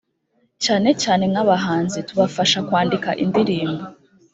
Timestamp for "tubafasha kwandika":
2.07-3.09